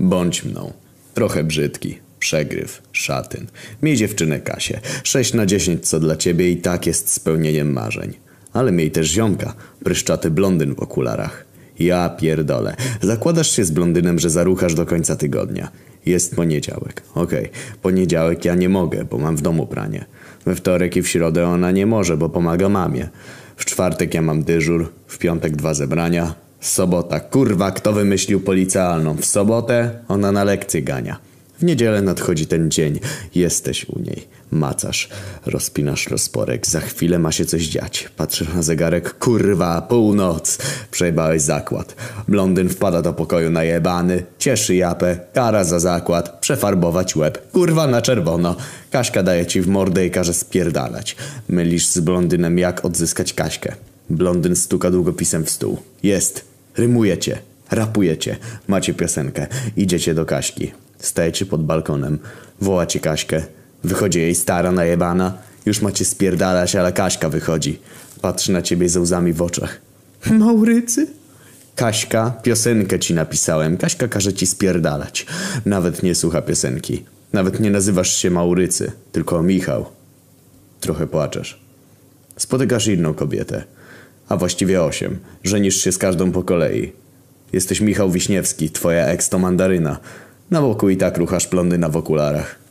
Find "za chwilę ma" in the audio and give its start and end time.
36.66-37.32